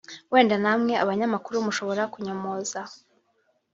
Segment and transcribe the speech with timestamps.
[0.31, 2.79] wenda namwe abanyamakuru mushobora kunyomoza